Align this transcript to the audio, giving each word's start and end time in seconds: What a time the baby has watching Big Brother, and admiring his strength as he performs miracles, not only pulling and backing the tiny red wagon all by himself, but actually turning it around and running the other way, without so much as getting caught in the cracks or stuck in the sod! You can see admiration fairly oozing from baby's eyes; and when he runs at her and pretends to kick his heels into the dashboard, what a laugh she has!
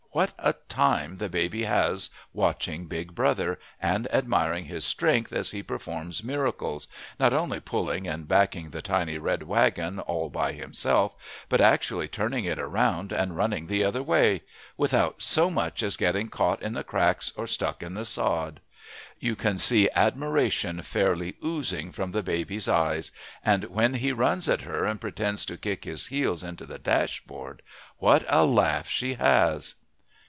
What 0.13 0.33
a 0.37 0.55
time 0.67 1.19
the 1.19 1.29
baby 1.29 1.63
has 1.63 2.09
watching 2.33 2.87
Big 2.87 3.15
Brother, 3.15 3.57
and 3.81 4.13
admiring 4.13 4.65
his 4.65 4.83
strength 4.83 5.31
as 5.31 5.51
he 5.51 5.63
performs 5.63 6.21
miracles, 6.21 6.89
not 7.17 7.31
only 7.31 7.61
pulling 7.61 8.09
and 8.09 8.27
backing 8.27 8.71
the 8.71 8.81
tiny 8.81 9.17
red 9.17 9.43
wagon 9.43 10.01
all 10.01 10.29
by 10.29 10.51
himself, 10.51 11.13
but 11.47 11.61
actually 11.61 12.09
turning 12.09 12.43
it 12.43 12.59
around 12.59 13.13
and 13.13 13.37
running 13.37 13.67
the 13.67 13.85
other 13.85 14.03
way, 14.03 14.41
without 14.75 15.21
so 15.21 15.49
much 15.49 15.81
as 15.81 15.95
getting 15.95 16.27
caught 16.27 16.61
in 16.61 16.73
the 16.73 16.83
cracks 16.83 17.31
or 17.37 17.47
stuck 17.47 17.81
in 17.81 17.93
the 17.93 18.03
sod! 18.03 18.59
You 19.17 19.37
can 19.37 19.57
see 19.57 19.89
admiration 19.95 20.81
fairly 20.81 21.37
oozing 21.41 21.93
from 21.93 22.11
baby's 22.11 22.67
eyes; 22.67 23.13
and 23.45 23.63
when 23.69 23.93
he 23.93 24.11
runs 24.11 24.49
at 24.49 24.63
her 24.63 24.83
and 24.83 24.99
pretends 24.99 25.45
to 25.45 25.55
kick 25.55 25.85
his 25.85 26.07
heels 26.07 26.43
into 26.43 26.65
the 26.65 26.79
dashboard, 26.79 27.61
what 27.99 28.25
a 28.27 28.43
laugh 28.43 28.89
she 28.89 29.13
has! 29.13 29.75